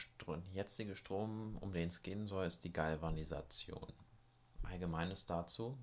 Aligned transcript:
Stro 0.00 0.36
jetzige 0.52 0.96
Strom, 0.96 1.56
um 1.58 1.72
den 1.72 1.88
es 1.88 2.02
gehen 2.02 2.26
soll, 2.26 2.46
ist 2.46 2.64
die 2.64 2.72
Galvanisation. 2.72 3.92
Allgemeines 4.62 5.26
dazu. 5.26 5.78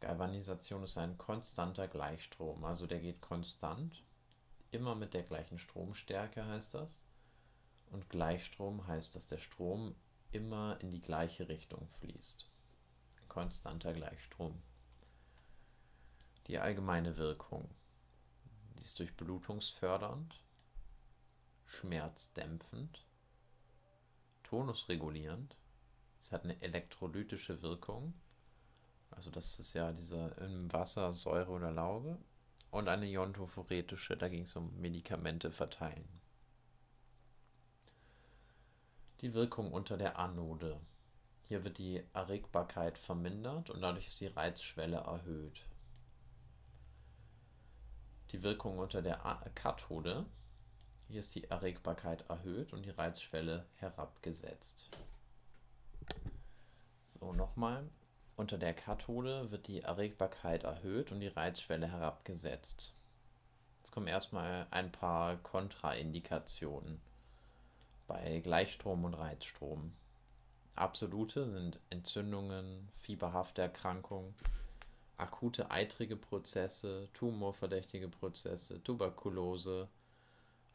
Galvanisation 0.00 0.82
ist 0.82 0.98
ein 0.98 1.16
konstanter 1.16 1.88
Gleichstrom, 1.88 2.64
also 2.64 2.86
der 2.86 3.00
geht 3.00 3.20
konstant, 3.20 4.02
immer 4.70 4.94
mit 4.94 5.14
der 5.14 5.22
gleichen 5.22 5.58
Stromstärke 5.58 6.44
heißt 6.44 6.74
das. 6.74 7.02
Und 7.90 8.08
Gleichstrom 8.08 8.86
heißt, 8.86 9.14
dass 9.14 9.26
der 9.26 9.38
Strom 9.38 9.94
immer 10.32 10.80
in 10.80 10.90
die 10.90 11.02
gleiche 11.02 11.48
Richtung 11.48 11.88
fließt. 12.00 12.48
Konstanter 13.28 13.92
Gleichstrom. 13.92 14.60
Die 16.48 16.58
allgemeine 16.58 17.16
Wirkung. 17.16 17.70
Die 18.78 18.84
ist 18.84 18.98
durchblutungsfördernd, 18.98 20.42
schmerzdämpfend, 21.72 23.04
tonusregulierend. 24.44 25.56
Es 26.20 26.30
hat 26.32 26.44
eine 26.44 26.60
elektrolytische 26.62 27.62
Wirkung. 27.62 28.14
Also 29.10 29.30
das 29.30 29.58
ist 29.58 29.74
ja 29.74 29.92
dieser 29.92 30.36
im 30.38 30.72
Wasser 30.72 31.12
Säure 31.14 31.50
oder 31.52 31.72
Lauge. 31.72 32.18
Und 32.70 32.88
eine 32.88 33.06
iontophoretische, 33.06 34.16
da 34.16 34.28
ging 34.28 34.44
es 34.44 34.56
um 34.56 34.80
Medikamente 34.80 35.50
verteilen. 35.50 36.08
Die 39.20 39.34
Wirkung 39.34 39.72
unter 39.72 39.96
der 39.96 40.18
Anode. 40.18 40.80
Hier 41.48 41.64
wird 41.64 41.78
die 41.78 42.02
Erregbarkeit 42.14 42.96
vermindert 42.96 43.68
und 43.68 43.82
dadurch 43.82 44.08
ist 44.08 44.20
die 44.20 44.28
Reizschwelle 44.28 44.96
erhöht. 44.96 45.66
Die 48.30 48.42
Wirkung 48.42 48.78
unter 48.78 49.02
der 49.02 49.18
Kathode. 49.54 50.24
Hier 51.12 51.20
ist 51.20 51.34
die 51.34 51.44
Erregbarkeit 51.44 52.24
erhöht 52.30 52.72
und 52.72 52.86
die 52.86 52.90
Reizschwelle 52.90 53.66
herabgesetzt. 53.76 54.88
So, 57.08 57.34
nochmal. 57.34 57.86
Unter 58.34 58.56
der 58.56 58.72
Kathode 58.72 59.50
wird 59.50 59.66
die 59.66 59.82
Erregbarkeit 59.82 60.64
erhöht 60.64 61.12
und 61.12 61.20
die 61.20 61.28
Reizschwelle 61.28 61.86
herabgesetzt. 61.86 62.94
Jetzt 63.80 63.92
kommen 63.92 64.06
erstmal 64.06 64.66
ein 64.70 64.90
paar 64.90 65.36
Kontraindikationen 65.36 66.98
bei 68.06 68.40
Gleichstrom 68.40 69.04
und 69.04 69.12
Reizstrom. 69.12 69.92
Absolute 70.76 71.50
sind 71.50 71.78
Entzündungen, 71.90 72.88
fieberhafte 73.00 73.60
Erkrankungen, 73.60 74.34
akute 75.18 75.70
eitrige 75.70 76.16
Prozesse, 76.16 77.10
tumorverdächtige 77.12 78.08
Prozesse, 78.08 78.82
Tuberkulose, 78.82 79.90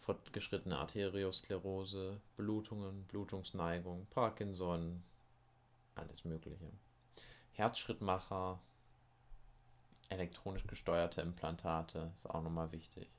fortgeschrittene 0.08 0.78
Arteriosklerose, 0.78 2.22
Blutungen, 2.38 3.04
Blutungsneigung, 3.08 4.08
Parkinson, 4.10 5.04
alles 5.96 6.24
Mögliche. 6.24 6.72
Herzschrittmacher, 7.52 8.58
elektronisch 10.08 10.66
gesteuerte 10.66 11.20
Implantate, 11.20 12.10
ist 12.16 12.30
auch 12.30 12.42
nochmal 12.42 12.72
wichtig. 12.72 13.10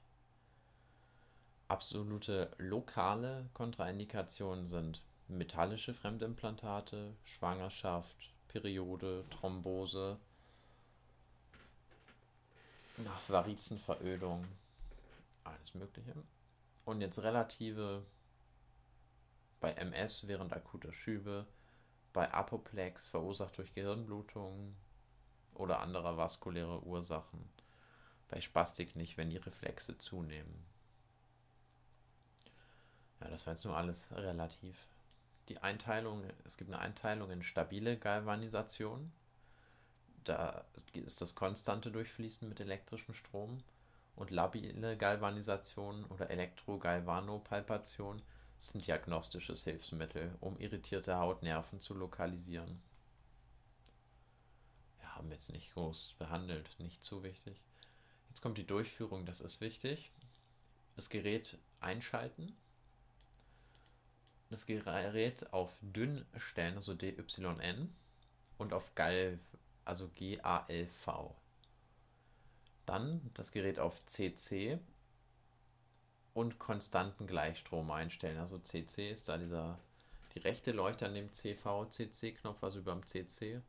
Absolute 1.68 2.50
lokale 2.56 3.50
Kontraindikationen 3.52 4.64
sind 4.64 5.02
metallische 5.28 5.92
Fremdimplantate, 5.92 7.12
Schwangerschaft, 7.26 8.32
Periode, 8.48 9.26
Thrombose, 9.28 10.16
nach 12.96 13.28
Varizenverödung, 13.28 14.46
alles 15.44 15.74
Mögliche. 15.74 16.14
Und 16.88 17.02
jetzt 17.02 17.22
relative 17.22 18.02
bei 19.60 19.74
MS 19.74 20.26
während 20.26 20.54
akuter 20.54 20.90
Schübe, 20.90 21.46
bei 22.14 22.32
Apoplex 22.32 23.08
verursacht 23.08 23.58
durch 23.58 23.74
Gehirnblutung 23.74 24.74
oder 25.52 25.80
anderer 25.80 26.16
vaskuläre 26.16 26.82
Ursachen, 26.84 27.46
bei 28.28 28.40
Spastik 28.40 28.96
nicht, 28.96 29.18
wenn 29.18 29.28
die 29.28 29.36
Reflexe 29.36 29.98
zunehmen. 29.98 30.64
Ja, 33.20 33.28
das 33.28 33.46
war 33.46 33.52
jetzt 33.52 33.66
nur 33.66 33.76
alles 33.76 34.10
relativ. 34.10 34.78
Die 35.50 35.58
Einteilung, 35.58 36.24
es 36.46 36.56
gibt 36.56 36.72
eine 36.72 36.80
Einteilung 36.80 37.30
in 37.30 37.42
stabile 37.42 37.98
Galvanisation 37.98 39.12
da 40.28 40.64
ist 40.92 41.20
das 41.20 41.34
konstante 41.34 41.90
Durchfließen 41.90 42.48
mit 42.48 42.60
elektrischem 42.60 43.14
Strom 43.14 43.62
und 44.18 44.30
labile 44.30 44.96
Galvanisation 44.96 46.04
oder 46.06 46.28
Elektrogalvanopalpation 46.30 48.20
sind 48.58 48.86
diagnostisches 48.86 49.62
Hilfsmittel, 49.62 50.34
um 50.40 50.58
irritierte 50.58 51.16
Hautnerven 51.16 51.80
zu 51.80 51.94
lokalisieren. 51.94 52.82
Wir 54.98 55.14
haben 55.14 55.30
jetzt 55.30 55.50
nicht 55.52 55.72
groß 55.72 56.16
behandelt, 56.18 56.68
nicht 56.78 57.04
zu 57.04 57.22
wichtig. 57.22 57.60
Jetzt 58.28 58.42
kommt 58.42 58.58
die 58.58 58.66
Durchführung, 58.66 59.24
das 59.24 59.40
ist 59.40 59.60
wichtig. 59.60 60.10
Das 60.96 61.08
Gerät 61.08 61.56
einschalten. 61.80 62.56
Das 64.50 64.66
Gerät 64.66 65.52
auf 65.52 65.70
dünn 65.80 66.26
stellen, 66.38 66.76
also 66.76 66.94
DYN, 66.94 67.94
und 68.56 68.72
auf 68.72 68.94
Gal 68.96 69.38
also 69.84 70.10
GALV. 70.16 71.34
Dann 72.88 73.20
das 73.34 73.52
Gerät 73.52 73.78
auf 73.78 74.02
CC 74.06 74.78
und 76.32 76.58
konstanten 76.58 77.26
Gleichstrom 77.26 77.90
einstellen. 77.90 78.38
Also 78.38 78.58
CC 78.58 79.10
ist 79.10 79.28
da 79.28 79.36
dieser, 79.36 79.78
die 80.34 80.38
rechte 80.38 80.72
Leuchte 80.72 81.04
an 81.04 81.12
dem 81.12 81.30
CV-CC-Knopf, 81.30 82.64
also 82.64 82.78
über 82.78 82.92
dem 82.92 83.06
CC. 83.06 83.60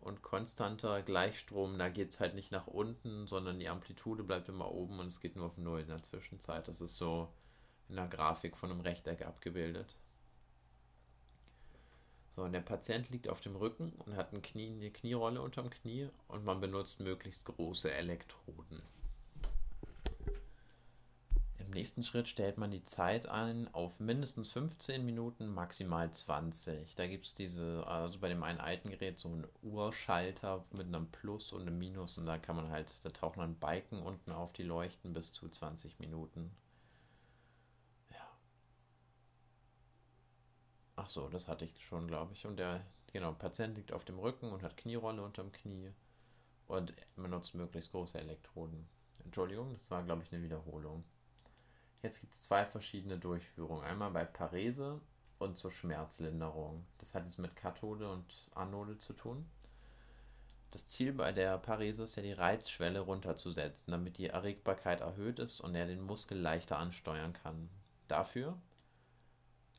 Und 0.00 0.22
konstanter 0.22 1.02
Gleichstrom, 1.02 1.78
da 1.78 1.88
geht 1.88 2.10
es 2.10 2.20
halt 2.20 2.36
nicht 2.36 2.52
nach 2.52 2.68
unten, 2.68 3.26
sondern 3.26 3.58
die 3.58 3.68
Amplitude 3.68 4.22
bleibt 4.22 4.48
immer 4.48 4.70
oben 4.70 5.00
und 5.00 5.08
es 5.08 5.18
geht 5.18 5.34
nur 5.34 5.46
auf 5.46 5.58
Null 5.58 5.80
in 5.80 5.88
der 5.88 6.02
Zwischenzeit. 6.04 6.68
Das 6.68 6.80
ist 6.80 6.96
so 6.96 7.32
in 7.88 7.96
der 7.96 8.06
Grafik 8.06 8.56
von 8.56 8.70
einem 8.70 8.82
Rechteck 8.82 9.26
abgebildet. 9.26 9.96
So, 12.34 12.42
und 12.42 12.52
der 12.52 12.62
Patient 12.62 13.08
liegt 13.10 13.28
auf 13.28 13.40
dem 13.40 13.54
Rücken 13.54 13.92
und 14.04 14.16
hat 14.16 14.32
ein 14.32 14.42
Knie, 14.42 14.72
eine 14.72 14.90
Knierolle 14.90 15.40
unterm 15.40 15.70
Knie 15.70 16.08
und 16.26 16.44
man 16.44 16.60
benutzt 16.60 16.98
möglichst 16.98 17.44
große 17.44 17.92
Elektroden. 17.92 18.82
Im 21.60 21.70
nächsten 21.70 22.02
Schritt 22.02 22.28
stellt 22.28 22.58
man 22.58 22.72
die 22.72 22.82
Zeit 22.82 23.26
ein 23.28 23.72
auf 23.72 24.00
mindestens 24.00 24.50
15 24.50 25.04
Minuten, 25.04 25.46
maximal 25.46 26.10
20. 26.10 26.96
Da 26.96 27.06
gibt 27.06 27.26
es 27.26 27.34
diese, 27.34 27.86
also 27.86 28.18
bei 28.18 28.28
dem 28.28 28.42
einen 28.42 28.60
alten 28.60 28.90
Gerät 28.90 29.20
so 29.20 29.28
einen 29.28 29.46
Uhrschalter 29.62 30.64
mit 30.72 30.88
einem 30.88 31.06
Plus 31.12 31.52
und 31.52 31.62
einem 31.62 31.78
Minus 31.78 32.18
und 32.18 32.26
da 32.26 32.38
kann 32.38 32.56
man 32.56 32.68
halt, 32.70 32.88
da 33.04 33.10
tauchen 33.10 33.40
dann 33.40 33.58
Balken 33.60 34.02
unten 34.02 34.32
auf, 34.32 34.52
die 34.52 34.64
leuchten 34.64 35.12
bis 35.12 35.32
zu 35.32 35.48
20 35.48 36.00
Minuten. 36.00 36.50
Ach 40.96 41.08
so, 41.08 41.28
das 41.28 41.48
hatte 41.48 41.64
ich 41.64 41.84
schon, 41.84 42.06
glaube 42.06 42.32
ich. 42.34 42.46
Und 42.46 42.56
der, 42.56 42.80
genau, 43.12 43.32
Patient 43.32 43.76
liegt 43.76 43.92
auf 43.92 44.04
dem 44.04 44.18
Rücken 44.18 44.52
und 44.52 44.62
hat 44.62 44.76
Knierolle 44.76 45.22
unterm 45.22 45.52
Knie 45.52 45.90
und 46.66 46.94
benutzt 47.16 47.54
möglichst 47.54 47.92
große 47.92 48.18
Elektroden. 48.18 48.86
Entschuldigung, 49.24 49.72
das 49.74 49.90
war, 49.90 50.02
glaube 50.02 50.22
ich, 50.22 50.32
eine 50.32 50.42
Wiederholung. 50.42 51.04
Jetzt 52.02 52.20
gibt 52.20 52.34
es 52.34 52.42
zwei 52.42 52.64
verschiedene 52.66 53.18
Durchführungen. 53.18 53.84
Einmal 53.84 54.10
bei 54.10 54.24
Parese 54.24 55.00
und 55.38 55.56
zur 55.56 55.72
Schmerzlinderung. 55.72 56.84
Das 56.98 57.14
hat 57.14 57.24
jetzt 57.24 57.38
mit 57.38 57.56
Kathode 57.56 58.10
und 58.10 58.50
Anode 58.54 58.98
zu 58.98 59.14
tun. 59.14 59.46
Das 60.70 60.88
Ziel 60.88 61.12
bei 61.12 61.32
der 61.32 61.56
Parese 61.58 62.04
ist 62.04 62.16
ja 62.16 62.22
die 62.22 62.32
Reizschwelle 62.32 63.00
runterzusetzen, 63.00 63.92
damit 63.92 64.18
die 64.18 64.26
Erregbarkeit 64.26 65.00
erhöht 65.00 65.38
ist 65.38 65.60
und 65.60 65.74
er 65.74 65.86
den 65.86 66.02
Muskel 66.02 66.38
leichter 66.38 66.78
ansteuern 66.78 67.32
kann. 67.32 67.70
Dafür 68.08 68.58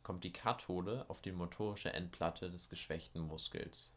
kommt 0.05 0.23
die 0.23 0.31
Kathode 0.31 1.03
auf 1.07 1.19
die 1.19 1.31
motorische 1.31 1.91
Endplatte 1.91 2.51
des 2.51 2.69
geschwächten 2.69 3.21
Muskels. 3.21 3.91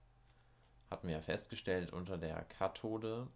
Hatten 0.90 1.06
wir 1.06 1.16
ja 1.16 1.20
festgestellt, 1.20 1.92
unter 1.92 2.16
der 2.16 2.44
Kathode 2.44 3.28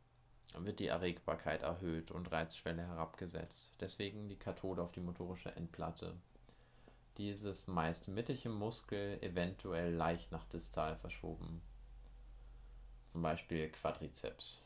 wird 0.57 0.81
die 0.81 0.87
Erregbarkeit 0.87 1.61
erhöht 1.61 2.11
und 2.11 2.33
Reizschwelle 2.33 2.87
herabgesetzt. 2.87 3.73
Deswegen 3.79 4.31
die 4.31 4.39
Kathode 4.39 4.83
auf 4.83 4.91
die 4.91 5.01
motorische 5.01 5.55
Endplatte. 5.55 6.17
Dieses 7.19 7.67
meist 7.67 8.09
mittig 8.09 8.47
im 8.47 8.55
Muskel, 8.55 9.23
eventuell 9.23 9.93
leicht 9.93 10.33
nach 10.33 10.47
distal 10.47 10.97
verschoben. 10.97 11.61
Zum 13.13 13.21
Beispiel 13.21 13.69
Quadrizeps. 13.69 14.63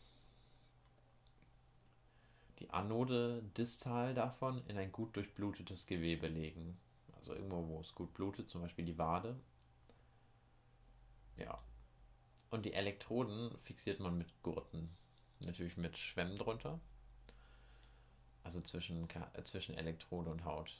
Die 2.60 2.70
Anode 2.70 3.42
distal 3.56 4.14
davon 4.14 4.62
in 4.68 4.78
ein 4.78 4.92
gut 4.92 5.16
durchblutetes 5.16 5.86
Gewebe 5.86 6.28
legen 6.28 6.78
also 7.26 7.34
irgendwo, 7.34 7.66
wo 7.68 7.80
es 7.80 7.94
gut 7.94 8.14
blutet, 8.14 8.48
zum 8.48 8.60
Beispiel 8.60 8.84
die 8.84 8.98
Wade. 8.98 9.36
Ja. 11.36 11.58
Und 12.50 12.64
die 12.64 12.72
Elektroden 12.72 13.50
fixiert 13.62 13.98
man 13.98 14.16
mit 14.16 14.28
Gurten. 14.42 14.88
Natürlich 15.44 15.76
mit 15.76 15.98
Schwämmen 15.98 16.38
drunter. 16.38 16.78
Also 18.44 18.60
zwischen, 18.60 19.08
äh, 19.10 19.42
zwischen 19.44 19.74
Elektrode 19.74 20.30
und 20.30 20.44
Haut. 20.44 20.70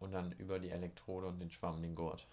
und 0.00 0.12
dann 0.12 0.30
über 0.32 0.60
die 0.60 0.70
Elektrode 0.70 1.26
und 1.26 1.40
den 1.40 1.50
Schwamm 1.50 1.82
den 1.82 1.96
Gurt. 1.96 2.24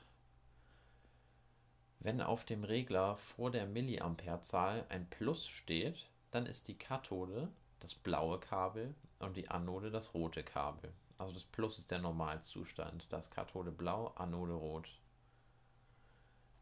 Wenn 1.99 2.21
auf 2.21 2.45
dem 2.45 2.63
Regler 2.63 3.17
vor 3.17 3.49
der 3.49 3.65
Milliamperezahl 3.65 4.85
ein 4.89 5.09
Plus 5.09 5.47
steht, 5.47 6.05
dann 6.29 6.45
ist 6.45 6.67
die 6.67 6.77
Kathode 6.77 7.49
das 7.79 7.93
blaue 7.93 8.39
Kabel 8.39 8.95
und 9.19 9.37
die 9.37 9.49
Anode 9.49 9.91
das 9.91 10.13
rote 10.13 10.43
Kabel. 10.43 10.91
Also 11.17 11.33
das 11.33 11.43
Plus 11.43 11.79
ist 11.79 11.91
der 11.91 11.99
Normalzustand. 11.99 13.05
Das 13.11 13.29
Kathode 13.29 13.71
blau, 13.71 14.07
Anode 14.15 14.53
rot. 14.53 14.89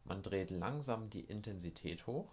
Man 0.06 0.22
dreht 0.22 0.52
langsam 0.52 1.10
die 1.10 1.22
Intensität 1.22 2.06
hoch, 2.08 2.32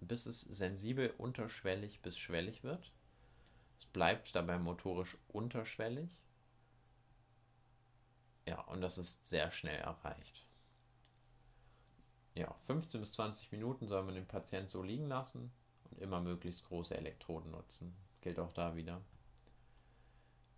bis 0.00 0.26
es 0.26 0.42
sensibel 0.42 1.14
unterschwellig 1.18 2.02
bis 2.02 2.18
schwellig 2.18 2.62
wird. 2.62 2.92
Es 3.78 3.86
bleibt 3.86 4.34
dabei 4.34 4.58
motorisch 4.58 5.16
unterschwellig. 5.28 6.10
Ja, 8.46 8.60
und 8.62 8.82
das 8.82 8.98
ist 8.98 9.26
sehr 9.28 9.50
schnell 9.50 9.80
erreicht. 9.80 10.44
Ja, 12.34 12.54
15 12.66 13.00
bis 13.00 13.12
20 13.12 13.50
Minuten 13.52 13.88
soll 13.88 14.02
man 14.02 14.14
den 14.14 14.26
Patient 14.26 14.68
so 14.68 14.82
liegen 14.82 15.08
lassen 15.08 15.50
immer 15.98 16.20
möglichst 16.20 16.66
große 16.66 16.96
Elektroden 16.96 17.50
nutzen. 17.50 17.94
Gilt 18.20 18.38
auch 18.38 18.52
da 18.52 18.76
wieder. 18.76 19.00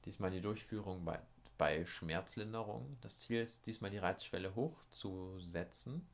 Diesmal 0.05 0.31
die 0.31 0.41
Durchführung 0.41 1.05
bei, 1.05 1.19
bei 1.59 1.85
Schmerzlinderung. 1.85 2.97
Das 3.01 3.19
Ziel 3.19 3.43
ist 3.43 3.67
diesmal 3.67 3.91
die 3.91 3.99
Reizschwelle 3.99 4.55
hochzusetzen 4.55 6.07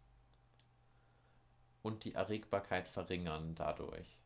und 1.83 2.05
die 2.05 2.15
Erregbarkeit 2.15 2.89
verringern 2.89 3.55
dadurch. 3.55 4.17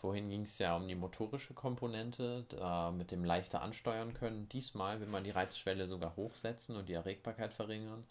Vorhin 0.00 0.28
ging 0.28 0.42
es 0.42 0.58
ja 0.58 0.76
um 0.76 0.86
die 0.86 0.94
motorische 0.94 1.54
Komponente, 1.54 2.44
da 2.50 2.92
mit 2.92 3.10
dem 3.10 3.24
leichter 3.24 3.62
ansteuern 3.62 4.14
können. 4.14 4.48
Diesmal 4.50 5.00
will 5.00 5.08
man 5.08 5.24
die 5.24 5.30
Reizschwelle 5.30 5.88
sogar 5.88 6.14
hochsetzen 6.14 6.76
und 6.76 6.88
die 6.88 6.92
Erregbarkeit 6.92 7.54
verringern, 7.54 8.04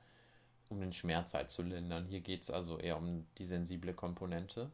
um 0.69 0.79
den 0.79 0.93
Schmerz 0.93 1.33
halt 1.33 1.49
zu 1.49 1.61
lindern. 1.61 2.05
Hier 2.05 2.21
geht 2.21 2.43
es 2.43 2.49
also 2.49 2.77
eher 2.77 2.97
um 2.97 3.25
die 3.37 3.45
sensible 3.45 3.93
Komponente. 3.93 4.71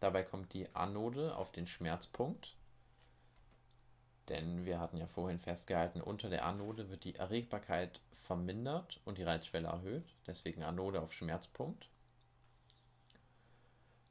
Dabei 0.00 0.22
kommt 0.22 0.52
die 0.52 0.74
Anode 0.74 1.36
auf 1.36 1.52
den 1.52 1.66
Schmerzpunkt. 1.66 2.54
Denn 4.28 4.64
wir 4.64 4.80
hatten 4.80 4.96
ja 4.96 5.06
vorhin 5.06 5.40
festgehalten, 5.40 6.00
unter 6.00 6.28
der 6.28 6.44
Anode 6.44 6.90
wird 6.90 7.04
die 7.04 7.16
Erregbarkeit 7.16 8.00
vermindert 8.22 9.00
und 9.04 9.18
die 9.18 9.24
Reizschwelle 9.24 9.68
erhöht. 9.68 10.14
Deswegen 10.26 10.62
Anode 10.62 11.00
auf 11.00 11.12
Schmerzpunkt. 11.12 11.88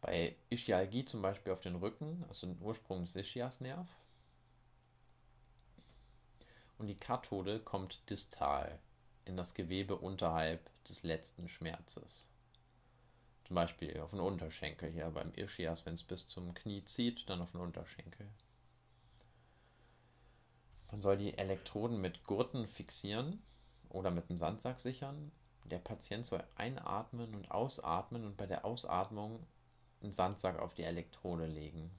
Bei 0.01 0.35
Ischialgie 0.49 1.05
zum 1.05 1.21
Beispiel 1.21 1.53
auf 1.53 1.61
den 1.61 1.75
Rücken, 1.75 2.25
also 2.27 2.47
den 2.47 2.61
Ursprung 2.61 3.05
des 3.05 3.15
Ischiasnerv. 3.15 3.87
Und 6.77 6.87
die 6.87 6.97
Kathode 6.97 7.59
kommt 7.59 8.09
distal 8.09 8.79
in 9.25 9.37
das 9.37 9.53
Gewebe 9.53 9.95
unterhalb 9.95 10.69
des 10.85 11.03
letzten 11.03 11.47
Schmerzes. 11.47 12.27
Zum 13.45 13.55
Beispiel 13.55 13.99
auf 13.99 14.11
den 14.11 14.19
Unterschenkel 14.19 14.91
hier 14.91 15.09
beim 15.09 15.33
Ischias, 15.33 15.85
wenn 15.85 15.95
es 15.95 16.03
bis 16.03 16.27
zum 16.27 16.53
Knie 16.53 16.83
zieht, 16.85 17.29
dann 17.29 17.41
auf 17.41 17.51
den 17.51 17.61
Unterschenkel. 17.61 18.27
Man 20.91 21.01
soll 21.01 21.17
die 21.17 21.37
Elektroden 21.37 21.99
mit 22.01 22.25
Gurten 22.25 22.67
fixieren 22.67 23.41
oder 23.89 24.11
mit 24.11 24.29
einem 24.29 24.37
Sandsack 24.37 24.79
sichern. 24.79 25.31
Der 25.65 25.79
Patient 25.79 26.25
soll 26.25 26.43
einatmen 26.55 27.33
und 27.33 27.49
ausatmen 27.51 28.25
und 28.25 28.37
bei 28.37 28.45
der 28.45 28.65
Ausatmung 28.65 29.45
einen 30.01 30.13
Sandsack 30.13 30.59
auf 30.59 30.73
die 30.73 30.83
Elektrode 30.83 31.45
legen. 31.45 31.91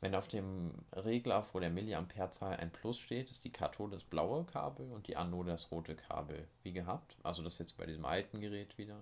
Wenn 0.00 0.14
auf 0.14 0.28
dem 0.28 0.72
Regler 0.92 1.42
vor 1.42 1.60
der 1.60 1.70
Milliamperezahl 1.70 2.56
ein 2.56 2.70
Plus 2.70 2.98
steht, 3.00 3.30
ist 3.30 3.44
die 3.44 3.52
Kathode 3.52 3.96
das 3.96 4.04
blaue 4.04 4.44
Kabel 4.44 4.90
und 4.92 5.08
die 5.08 5.16
Anode 5.16 5.50
das 5.50 5.72
rote 5.72 5.96
Kabel, 5.96 6.46
wie 6.62 6.72
gehabt. 6.72 7.16
Also 7.24 7.42
das 7.42 7.58
jetzt 7.58 7.76
bei 7.76 7.86
diesem 7.86 8.04
alten 8.04 8.40
Gerät 8.40 8.78
wieder 8.78 9.00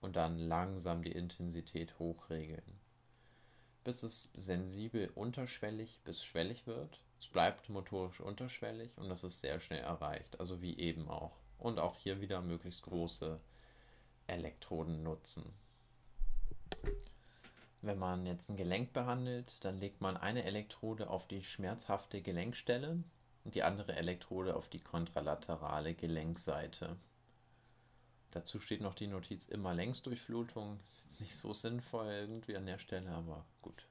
und 0.00 0.16
dann 0.16 0.38
langsam 0.38 1.02
die 1.02 1.12
Intensität 1.12 1.98
hochregeln. 1.98 2.80
Bis 3.84 4.02
es 4.02 4.30
sensibel 4.34 5.10
unterschwellig 5.14 6.00
bis 6.04 6.24
schwellig 6.24 6.66
wird. 6.66 7.00
Es 7.18 7.26
bleibt 7.26 7.68
motorisch 7.68 8.20
unterschwellig 8.20 8.90
und 8.96 9.08
das 9.08 9.24
ist 9.24 9.40
sehr 9.40 9.60
schnell 9.60 9.82
erreicht, 9.82 10.38
also 10.40 10.60
wie 10.60 10.78
eben 10.78 11.08
auch. 11.08 11.36
Und 11.58 11.78
auch 11.78 11.96
hier 11.96 12.20
wieder 12.20 12.40
möglichst 12.40 12.82
große 12.82 13.40
Elektroden 14.26 15.02
nutzen. 15.02 15.44
Wenn 17.88 17.98
man 17.98 18.26
jetzt 18.26 18.50
ein 18.50 18.58
Gelenk 18.58 18.92
behandelt, 18.92 19.64
dann 19.64 19.78
legt 19.78 20.02
man 20.02 20.18
eine 20.18 20.44
Elektrode 20.44 21.08
auf 21.08 21.26
die 21.26 21.42
schmerzhafte 21.42 22.20
Gelenkstelle 22.20 23.02
und 23.44 23.54
die 23.54 23.62
andere 23.62 23.96
Elektrode 23.96 24.56
auf 24.56 24.68
die 24.68 24.80
kontralaterale 24.80 25.94
Gelenkseite. 25.94 26.96
Dazu 28.30 28.60
steht 28.60 28.82
noch 28.82 28.92
die 28.92 29.06
Notiz 29.06 29.48
immer 29.48 29.72
Längsdurchflutung. 29.72 30.78
Ist 30.84 31.02
jetzt 31.04 31.20
nicht 31.22 31.34
so 31.34 31.54
sinnvoll 31.54 32.08
irgendwie 32.08 32.58
an 32.58 32.66
der 32.66 32.78
Stelle, 32.78 33.08
aber 33.10 33.46
gut. 33.62 33.86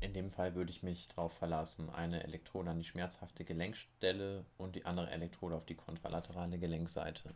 In 0.00 0.12
dem 0.12 0.30
Fall 0.30 0.54
würde 0.54 0.72
ich 0.72 0.82
mich 0.82 1.08
darauf 1.08 1.32
verlassen, 1.32 1.88
eine 1.88 2.22
Elektrode 2.22 2.70
an 2.70 2.80
die 2.80 2.84
schmerzhafte 2.84 3.46
Gelenkstelle 3.46 4.44
und 4.58 4.76
die 4.76 4.84
andere 4.84 5.08
Elektrode 5.08 5.56
auf 5.56 5.64
die 5.64 5.76
kontralaterale 5.76 6.58
Gelenkseite. 6.58 7.34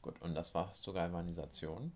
Gut, 0.00 0.18
und 0.22 0.34
das 0.34 0.54
war 0.54 0.70
es 0.70 0.80
zur 0.80 0.94
Galvanisation. 0.94 1.92